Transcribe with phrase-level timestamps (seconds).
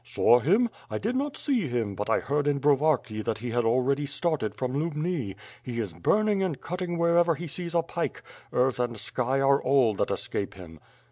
[0.03, 0.67] "Saw him?
[0.89, 4.55] I did not see him, but I heard in Brovarki that he had already started
[4.55, 5.35] from Lubni.
[5.61, 8.23] He is burning and cutting wherever he sees a pike.
[8.51, 10.79] Earth and sky are all that escape him."